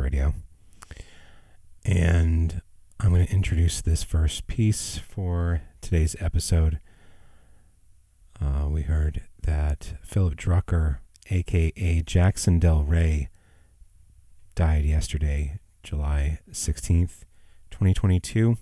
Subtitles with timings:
[0.00, 0.34] Radio.
[1.84, 2.60] And
[2.98, 6.80] I'm going to introduce this first piece for today's episode.
[8.40, 10.98] Uh, we heard that Philip Drucker,
[11.30, 13.28] aka Jackson Del Rey,
[14.56, 17.22] died yesterday, July 16th,
[17.70, 18.58] 2022.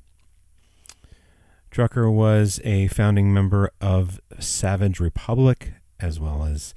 [1.73, 6.75] Drucker was a founding member of Savage Republic as well as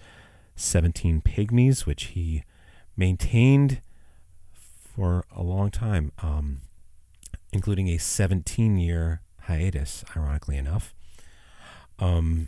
[0.55, 2.43] 17 Pygmies, which he
[2.95, 3.81] maintained
[4.97, 6.61] for a long time, um,
[7.53, 10.95] including a 17 year hiatus, ironically enough.
[11.99, 12.47] Um,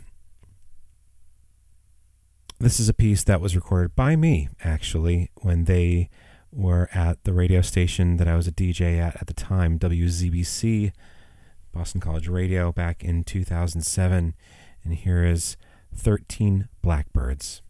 [2.58, 6.10] this is a piece that was recorded by me, actually, when they
[6.52, 10.90] were at the radio station that I was a DJ at at the time, WZBC,
[11.72, 14.34] Boston College Radio, back in 2007.
[14.82, 15.56] And here is
[15.94, 17.62] 13 Blackbirds.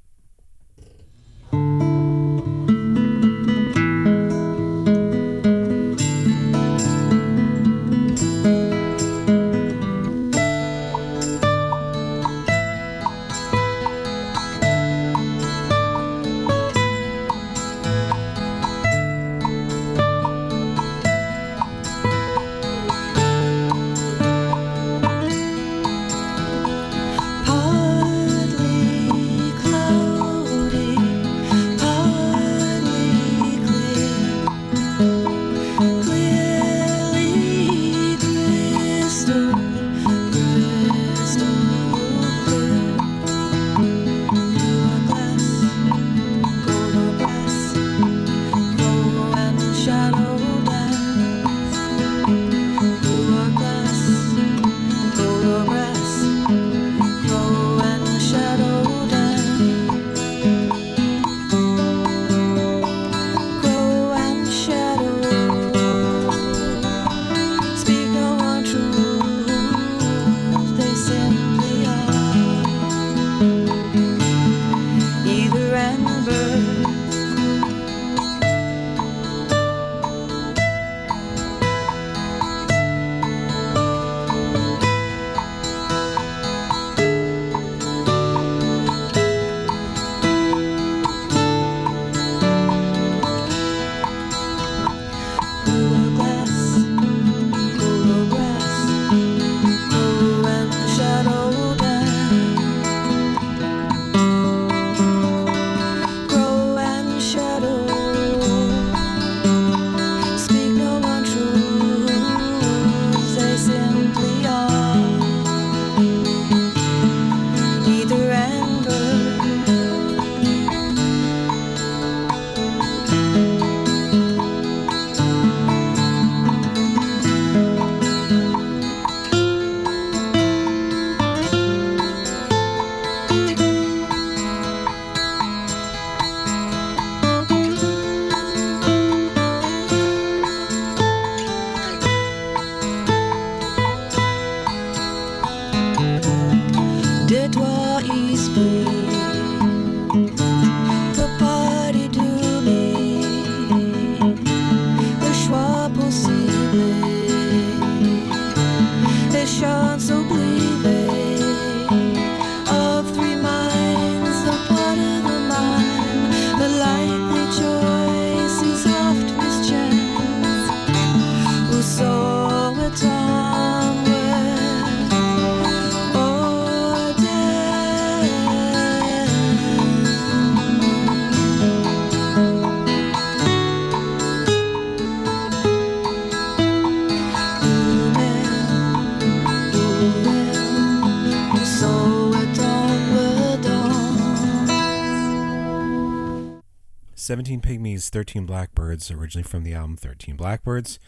[198.00, 200.98] 17 Pygmies, 13 Blackbirds, originally from the album 13 Blackbirds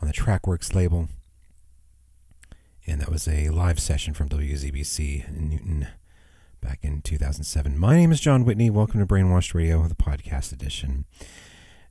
[0.00, 1.08] on the Trakwerx label.
[2.86, 5.88] And that was a live session from WZBC in Newton
[6.60, 7.78] back in 2007.
[7.78, 8.68] My name is Jon Whitney.
[8.68, 11.04] Welcome to Brainwashed Radio, the podcast edition.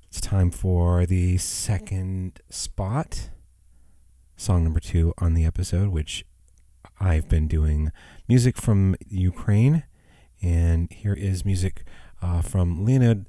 [0.08, 3.30] It's time for the second spot,
[4.36, 6.26] song number two on the episode, which
[7.00, 7.92] I've been doing
[8.28, 9.84] music from Ukraine.
[10.42, 11.86] And here is music
[12.22, 13.26] uh, from Leonid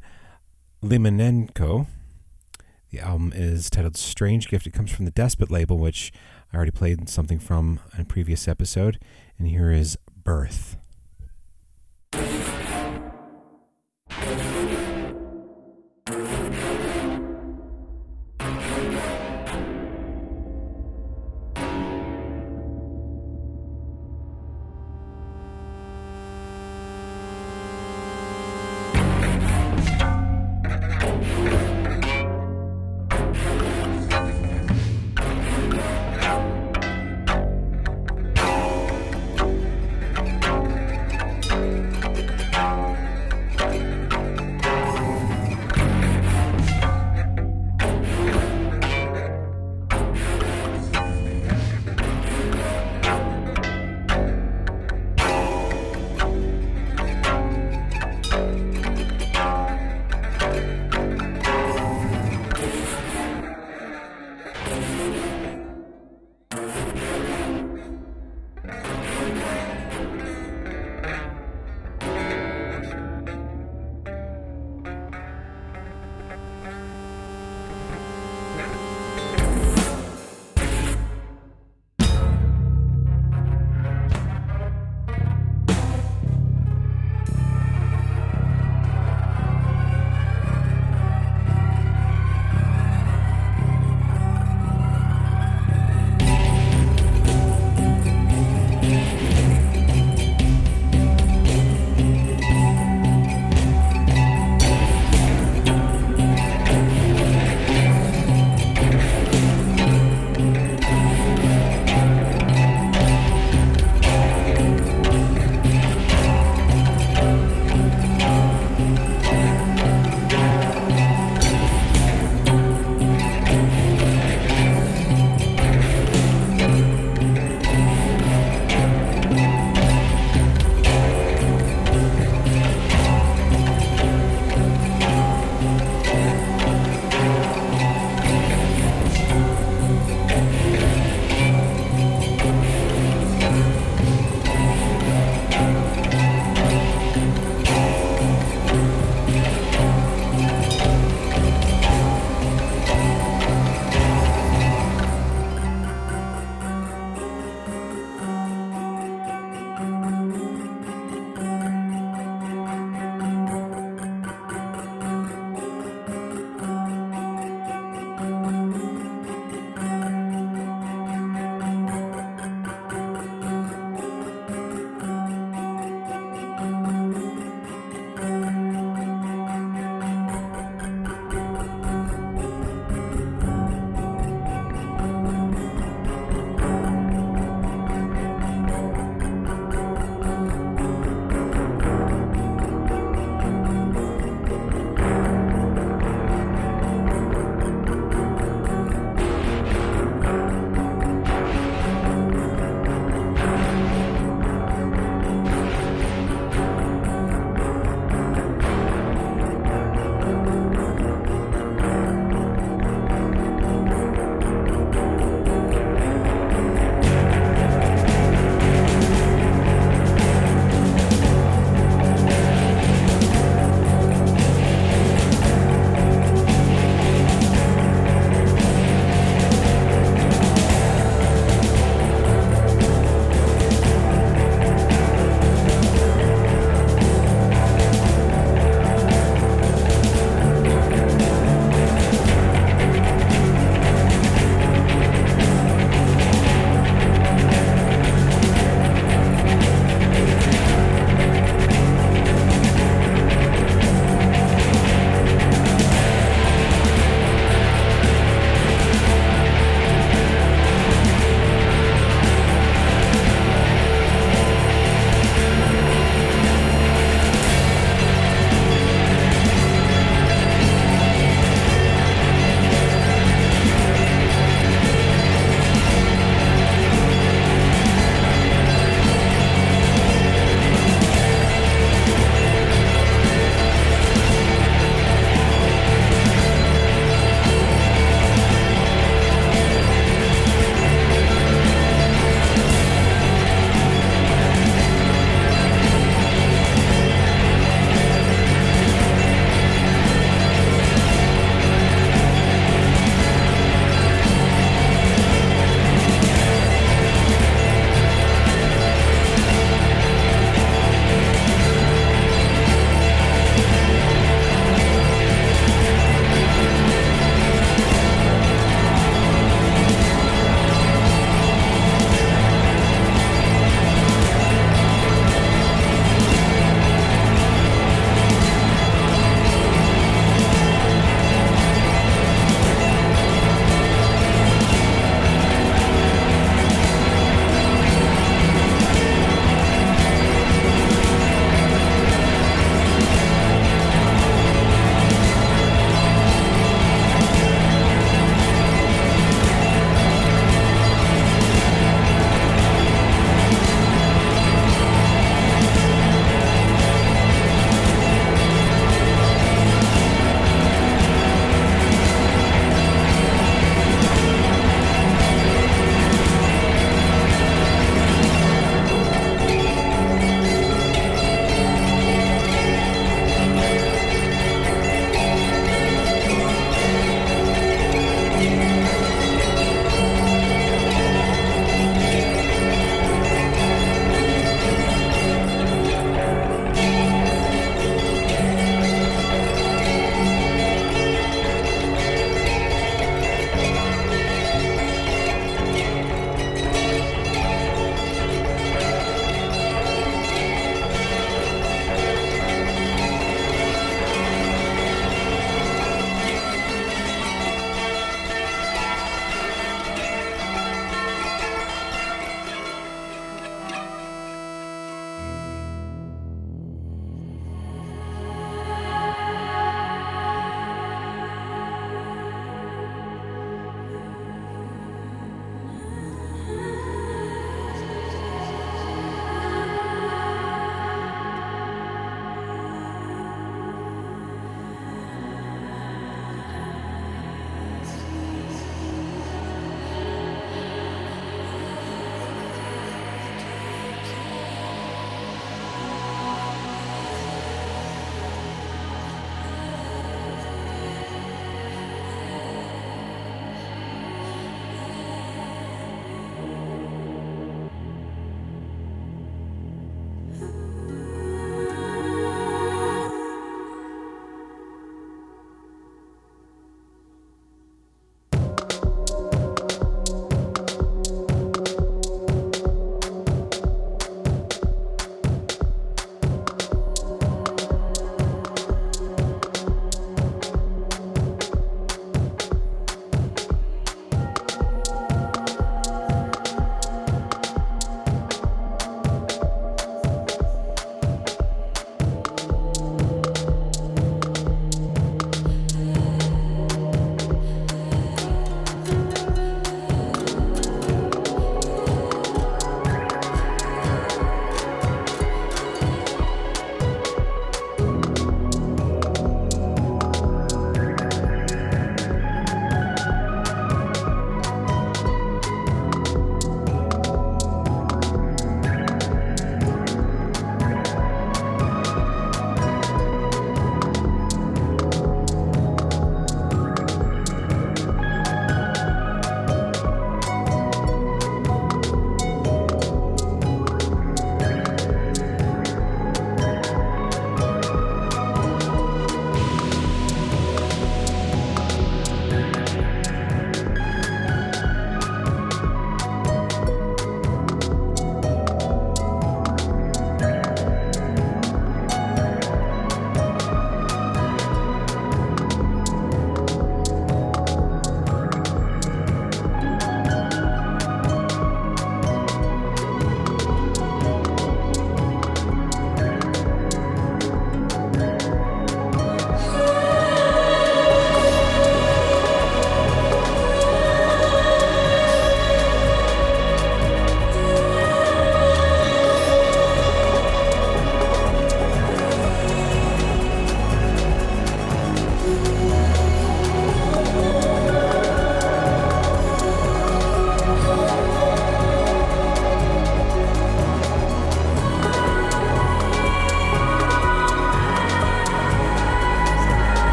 [0.84, 1.86] Limanenko.
[2.90, 4.66] The album is titled Strange Gift.
[4.66, 6.12] It comes from the Despot label, which
[6.52, 8.98] I already played something from in a previous episode.
[9.38, 10.76] And here is Birth.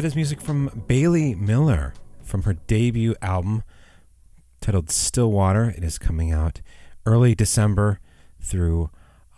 [0.00, 1.92] That is music from Bailey Miller
[2.22, 3.62] from her debut album
[4.62, 5.74] titled Still Water.
[5.76, 6.62] It is coming out
[7.04, 8.00] early December
[8.40, 8.88] through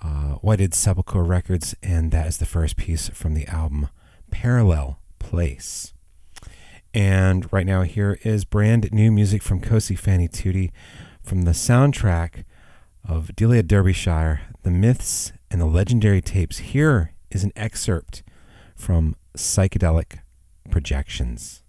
[0.04, 3.88] uh, Whited Sepulchre Records, and that is the first piece from the album
[4.30, 5.94] Parallel Place.
[6.94, 10.70] And right now, here is brand new music from Cosey Fanni Tutti
[11.24, 12.44] from the soundtrack
[13.04, 16.58] of Delia Derbyshire, The Myths and the Legendary Tapes.
[16.58, 18.22] Here is an excerpt
[18.76, 20.20] from Psychedelic
[20.72, 21.62] Projections.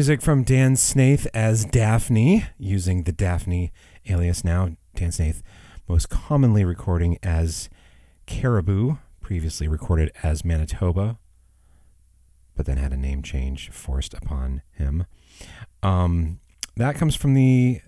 [0.00, 3.70] Music from Dan Snaith as Daphni, using the Daphni
[4.08, 4.70] alias now.
[4.94, 5.42] Dan Snaith,
[5.86, 7.68] most commonly recording as
[8.24, 11.18] Caribou, previously recorded as Manitoba,
[12.56, 15.04] but then had a name change forced upon him.
[15.82, 16.40] Um,
[16.76, 17.82] that comes from the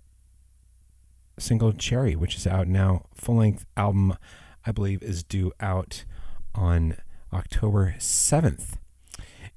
[1.38, 3.06] single Cherry, which is out now.
[3.14, 4.18] Full length album,
[4.66, 6.04] I believe, is due out
[6.54, 6.98] on
[7.32, 8.74] October 7th.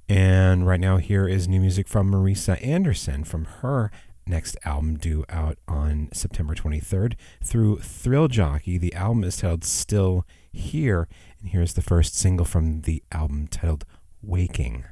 [0.08, 3.91] And right now, here is new music from Marisa Anderson from her
[4.28, 8.78] next album due out on September 23rd through Thrill Jockey.
[8.78, 11.08] The album is titled Still Here.
[11.39, 13.86] And here's the first single from the album titled
[14.22, 14.86] Waking.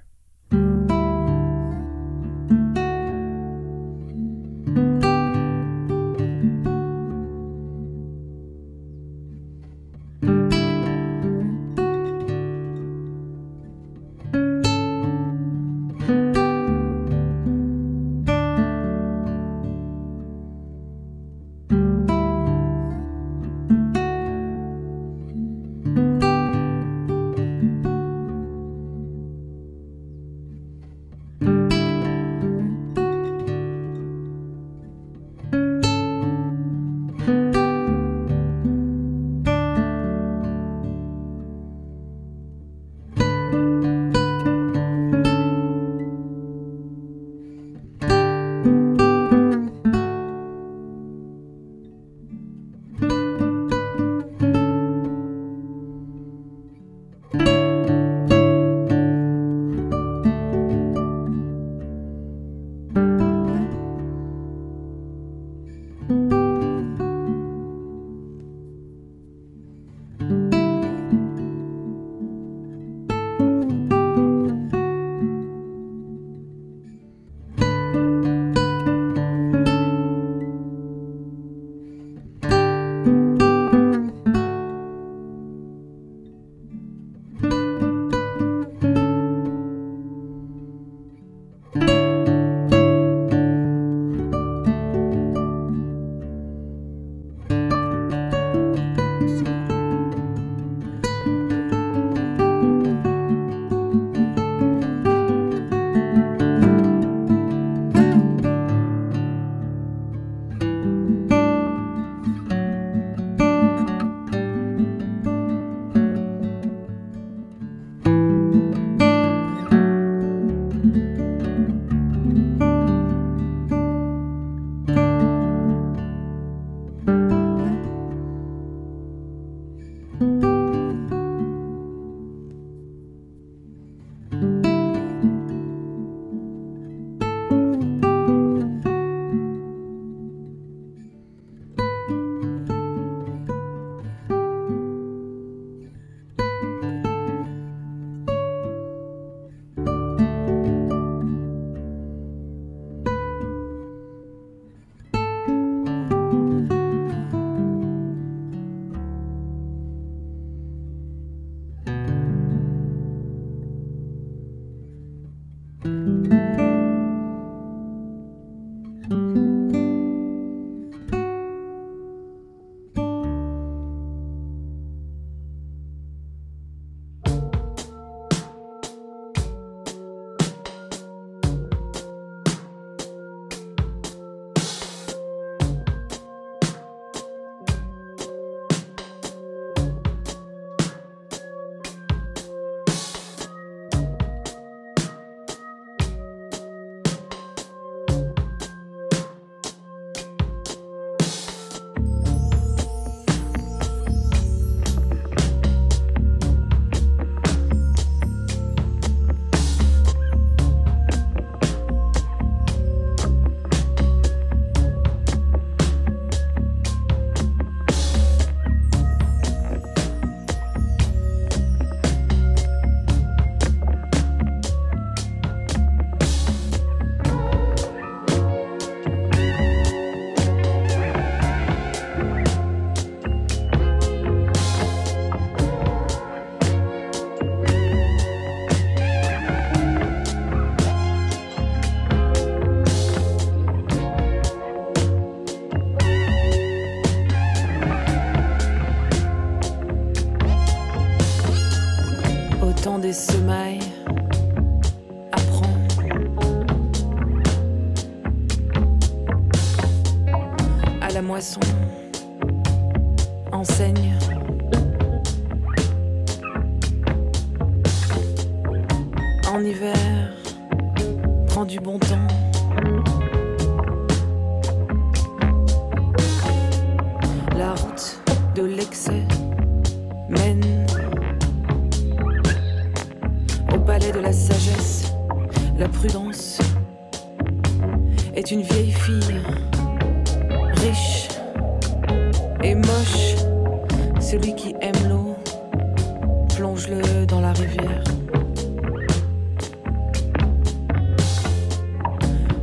[296.63, 298.01] Plonge-le dans la rivière.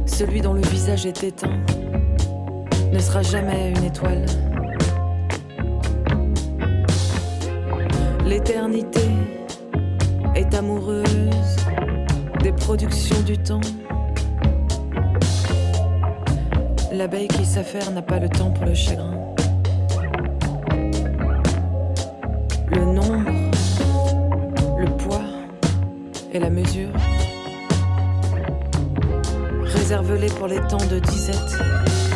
[0.07, 1.61] Celui dont le visage est éteint
[2.91, 4.25] ne sera jamais une étoile.
[8.25, 9.07] L'éternité
[10.35, 11.57] est amoureuse
[12.43, 13.61] des productions du temps.
[16.91, 19.20] L'abeille qui s'affaire n'a pas le temps pour le chagrin.
[30.41, 32.10] Pour les temps de disette.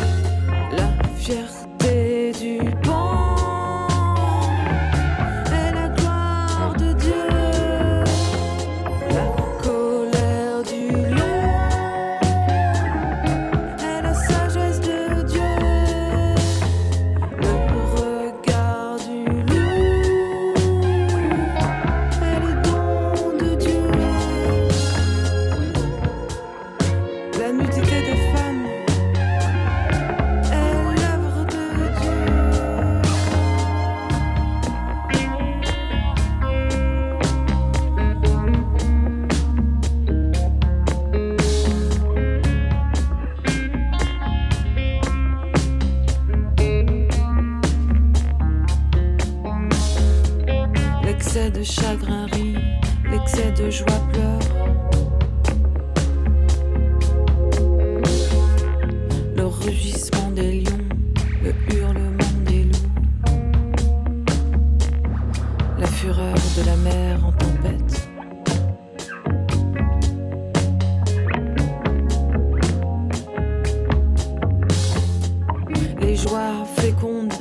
[76.27, 77.33] Joies fécondes,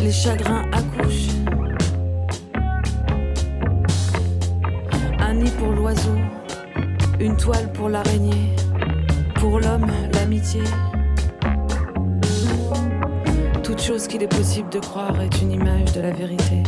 [0.00, 1.34] les chagrins accouchent.
[5.18, 6.18] Un nid pour l'oiseau,
[7.18, 8.54] une toile pour l'araignée,
[9.36, 10.62] pour l'homme l'amitié.
[13.62, 16.62] Toute chose qu'il est possible de croire est une image de la vérité.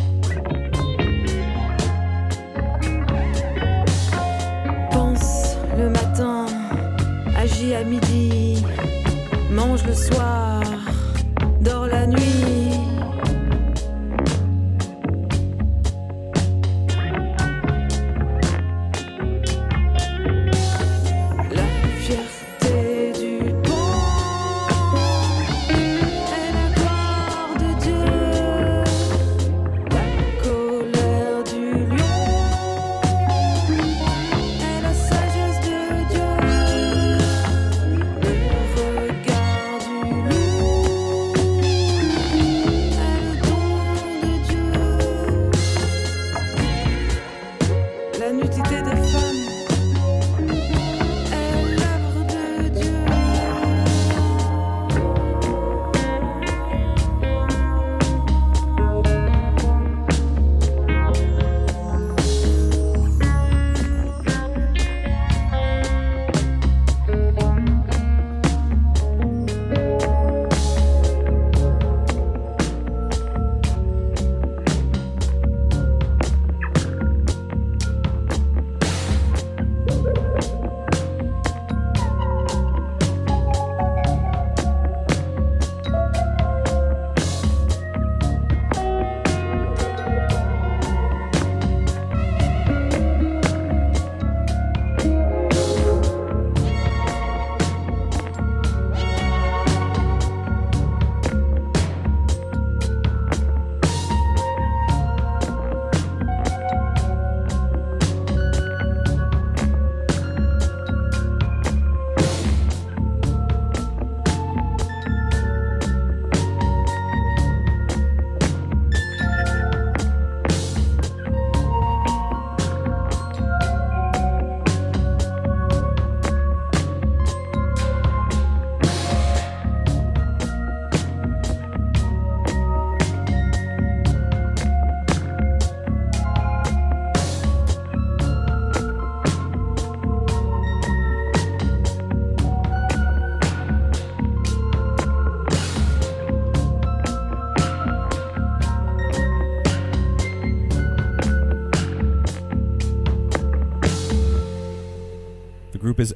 [4.90, 6.46] Pense le matin,
[7.36, 8.41] agis à midi,
[9.52, 10.51] mange le soir,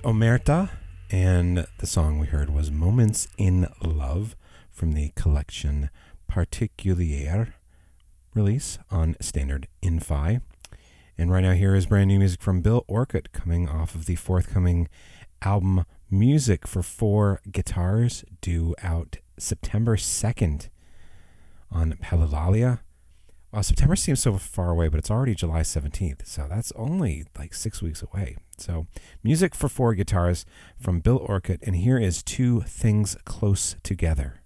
[0.06, 0.70] Omertà,
[1.10, 4.36] and the song we heard was Moments in Love
[4.70, 5.90] from the collection
[6.30, 7.54] Particulière
[8.32, 10.38] release on Standard In-Fi.
[11.18, 14.14] And right now, here is brand new music from Bill Orcutt coming off of the
[14.14, 14.88] forthcoming
[15.42, 20.68] album Music for Four Guitars, due out September 2nd
[21.68, 22.78] on Palilalia.
[23.56, 27.54] Well, September seems so far away, but it's already July 17th, so that's only like
[27.54, 28.36] six weeks away.
[28.58, 28.86] So,
[29.22, 30.44] music for four guitars
[30.78, 34.42] from Bill Orcutt, and here is Two Things Close Together.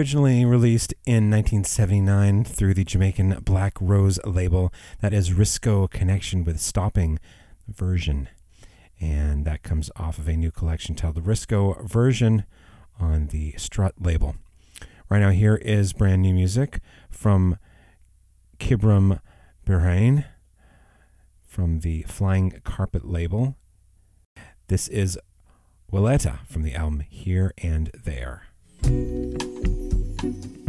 [0.00, 4.72] Originally released in 1979 through the Jamaican Black Rose label.
[5.00, 7.18] That is Risco Connection with Stopping
[7.68, 8.30] version.
[8.98, 12.44] And that comes off of a new collection titled the Risco version
[12.98, 14.36] on the Strut label.
[15.10, 16.80] Right now, here is brand new music
[17.10, 17.58] from
[18.58, 19.20] Kibrom
[19.66, 20.24] Birhane
[21.46, 23.54] from the Flying Carpet label.
[24.68, 25.18] This is
[25.92, 28.44] Weleta from the album Here and There.
[30.22, 30.59] That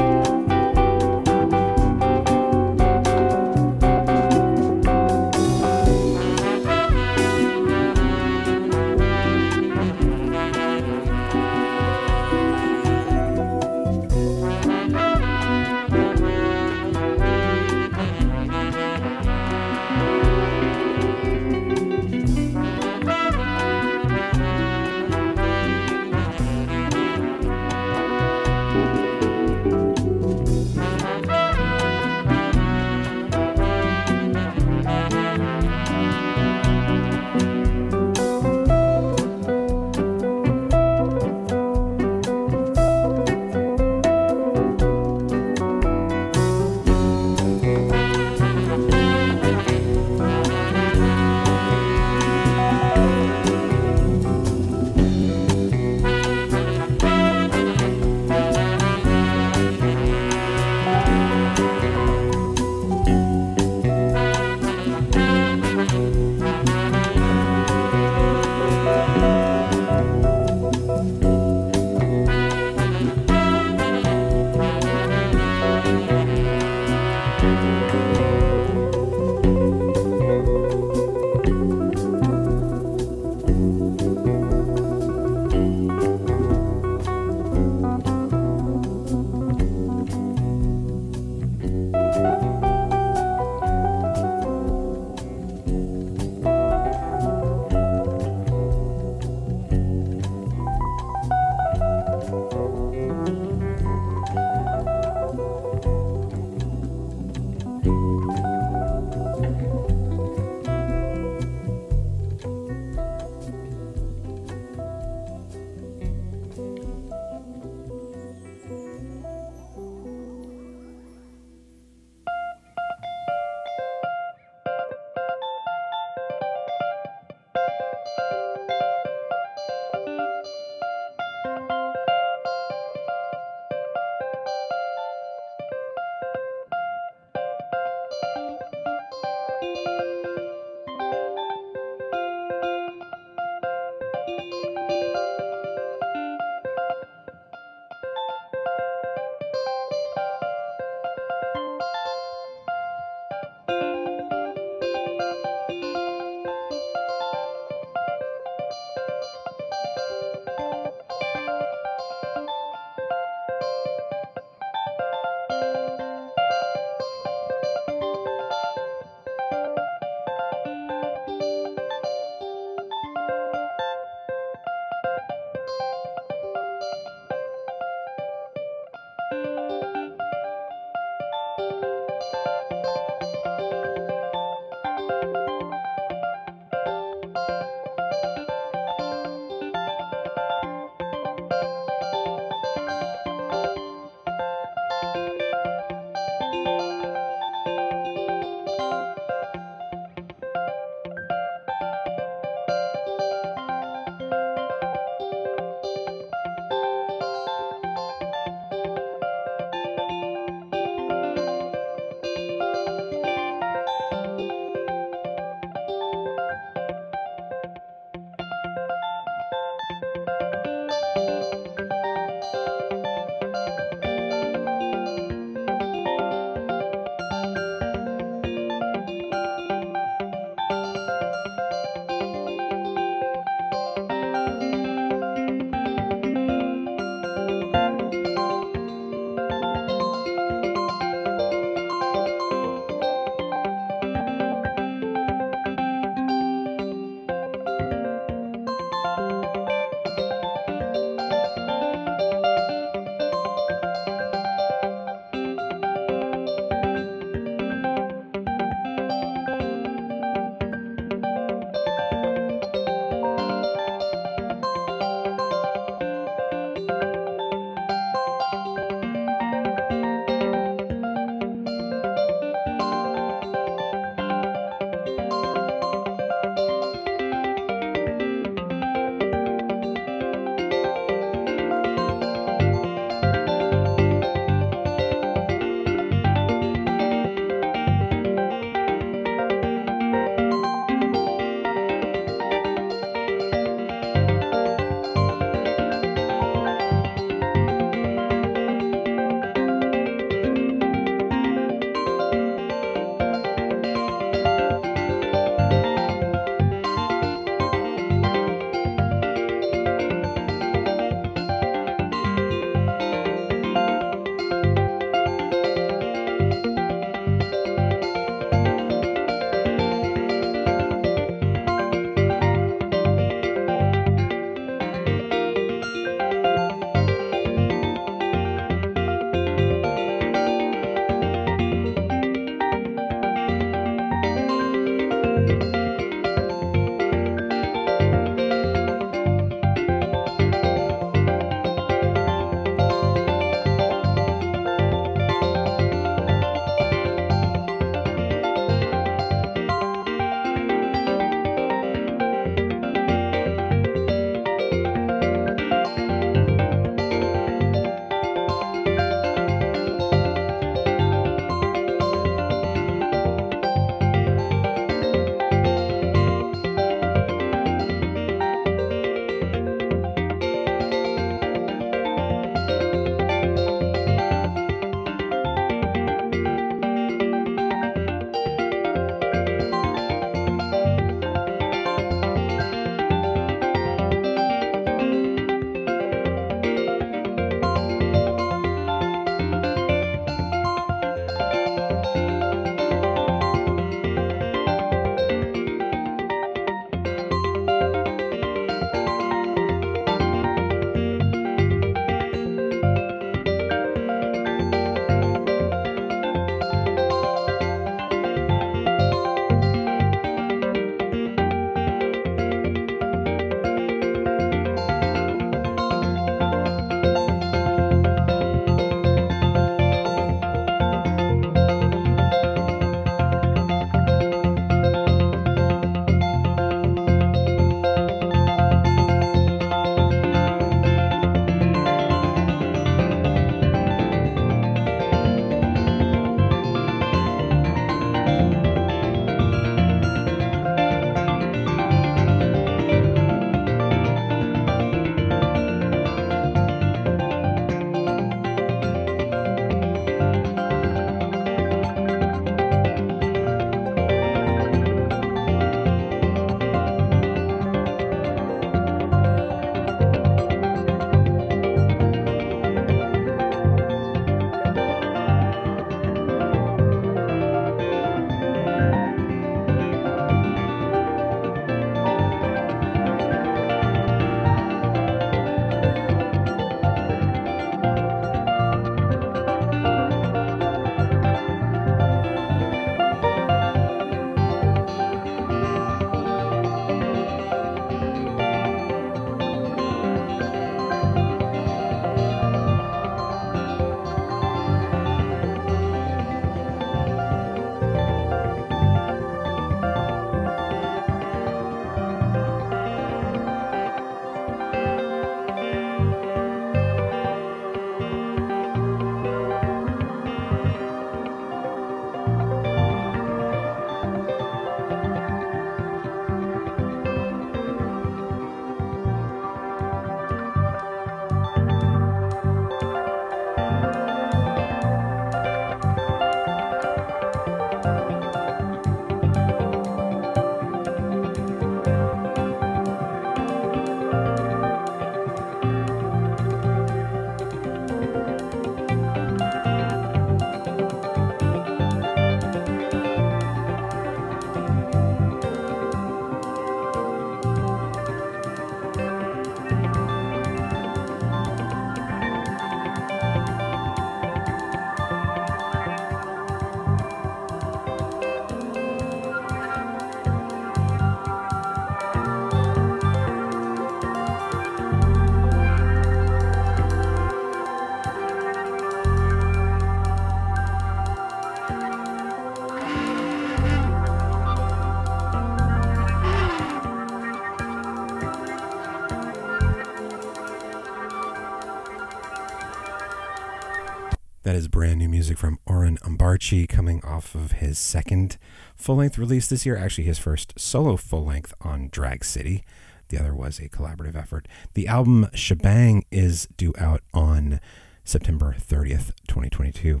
[584.88, 588.38] brand new music from Oren Ambarchi coming off of his second
[588.74, 589.76] full length release this year.
[589.76, 592.64] Actually, his first solo full length on Drag City.
[593.08, 594.48] The other was a collaborative effort.
[594.72, 597.60] The album Shebang is due out on
[598.02, 600.00] September 30th, 2022.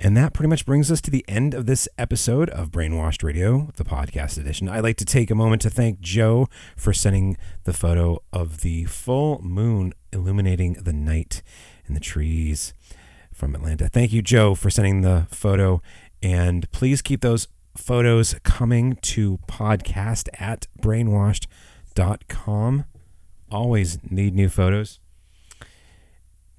[0.00, 3.68] And that pretty much brings us to the end of this episode of Brainwashed Radio,
[3.76, 4.66] the podcast edition.
[4.66, 8.86] I'd like to take a moment to thank Joe for sending the photo of the
[8.86, 11.42] full moon illuminating the night
[11.86, 12.72] in the trees
[13.42, 13.88] from Atlanta.
[13.88, 15.82] Thank you, Joe, for sending the photo.
[16.22, 22.84] And please keep those photos coming to podcast at brainwashed.com.
[23.50, 25.00] Always need new photos.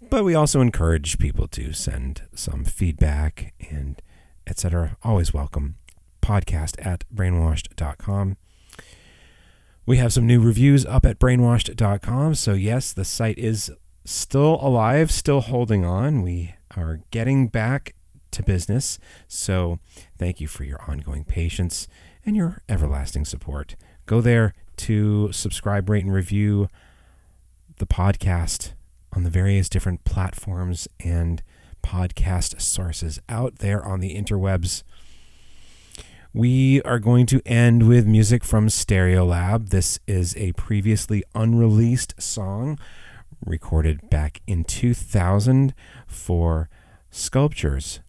[0.09, 4.01] But we also encourage people to send some feedback and
[4.45, 4.97] etc.
[5.03, 5.75] Always welcome.
[6.21, 8.36] Podcast at brainwashed.com.
[9.86, 12.36] We have some new reviews up at brainwashed.com.
[12.36, 13.71] So, yes, the site is
[14.03, 16.21] still alive, still holding on.
[16.21, 17.95] We are getting back
[18.32, 18.99] to business.
[19.28, 19.80] So,
[20.17, 21.88] thank you for your ongoing patience
[22.26, 23.76] and your everlasting support.
[24.05, 26.67] Go there to subscribe, rate, and review
[27.78, 28.74] the podcast
[29.13, 31.43] on the various different platforms and
[31.84, 34.84] podcast sources out there on the interwebs.
[36.34, 39.69] We are going to end with music from Stereolab.
[39.69, 42.80] This is a previously unreleased song
[43.45, 45.73] recorded back in 2000
[46.07, 46.69] for
[47.11, 47.99] Sculptures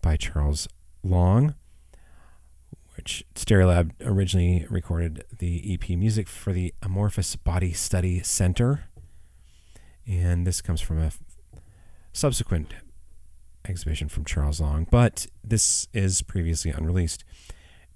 [0.00, 0.68] by Charles
[1.02, 1.54] Long,
[2.96, 8.88] which Stereolab originally recorded the EP music for the Amorphous Body Study Center
[10.08, 11.12] and this comes from a
[12.12, 12.72] subsequent
[13.68, 17.24] exhibition from Charles Long, but this is previously unreleased.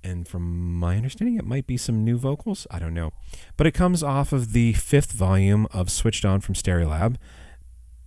[0.04, 2.66] And from my understanding, it might be some new vocals.
[2.70, 3.12] I don't know.
[3.56, 7.16] But it comes off of the fifth volume of Switched On from Stereolab.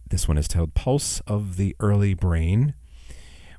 [0.10, 2.74] This one is titled Pulse of the Early Brain,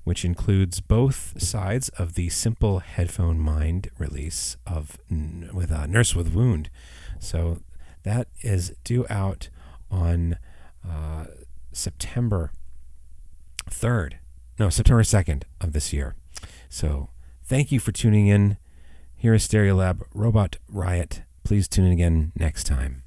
[0.05, 4.99] which includes both sides of the Simple Headphone Mind release of
[5.53, 6.71] with a Nurse with Wound.
[7.19, 7.61] So
[8.03, 9.49] that is due out
[9.91, 10.39] on
[10.89, 11.25] uh,
[11.73, 12.53] September
[13.71, 14.15] 3rd,
[14.59, 16.15] no, September 2nd of this year.
[16.69, 17.09] So
[17.47, 18.57] thank you for tuning in.
[19.15, 21.23] Here is Stereolab Robot Riot.
[21.45, 23.03] Please tune in again next time.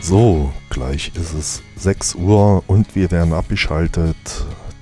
[0.00, 4.16] So, gleich ist es 6 Uhr und wir werden abgeschaltet.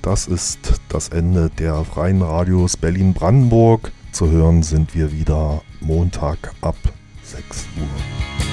[0.01, 3.91] Das ist das Ende der Freien Radios Berlin-Brandenburg.
[4.11, 6.75] Zu hören sind wir wieder Montag ab
[7.33, 8.52] 6 Uhr.